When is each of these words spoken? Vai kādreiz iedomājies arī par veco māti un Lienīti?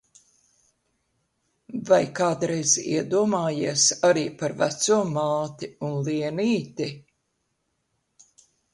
Vai 1.89 1.99
kādreiz 2.21 2.73
iedomājies 2.93 3.85
arī 4.11 4.25
par 4.43 4.59
veco 4.65 5.01
māti 5.15 5.73
un 5.91 5.97
Lienīti? 6.11 6.93